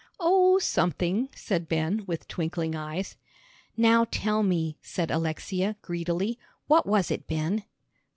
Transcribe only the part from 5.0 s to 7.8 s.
Alexia, greedily. "What was it, Ben?"